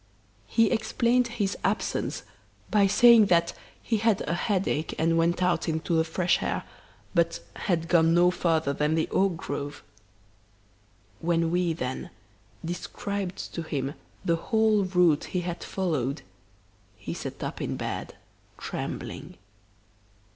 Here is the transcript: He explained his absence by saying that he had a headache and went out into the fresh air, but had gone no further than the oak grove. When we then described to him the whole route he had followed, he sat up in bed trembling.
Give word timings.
He 0.47 0.71
explained 0.71 1.27
his 1.37 1.55
absence 1.63 2.23
by 2.71 2.87
saying 2.87 3.27
that 3.27 3.53
he 3.83 3.97
had 3.97 4.21
a 4.21 4.33
headache 4.33 4.95
and 4.97 5.15
went 5.15 5.43
out 5.43 5.69
into 5.69 5.93
the 5.95 6.03
fresh 6.03 6.41
air, 6.41 6.63
but 7.13 7.39
had 7.57 7.87
gone 7.87 8.11
no 8.15 8.31
further 8.31 8.73
than 8.73 8.95
the 8.95 9.07
oak 9.11 9.37
grove. 9.37 9.83
When 11.19 11.51
we 11.51 11.73
then 11.73 12.09
described 12.65 13.53
to 13.53 13.61
him 13.61 13.93
the 14.25 14.37
whole 14.37 14.85
route 14.85 15.25
he 15.25 15.41
had 15.41 15.63
followed, 15.63 16.23
he 16.97 17.13
sat 17.13 17.43
up 17.43 17.61
in 17.61 17.77
bed 17.77 18.15
trembling. 18.57 19.37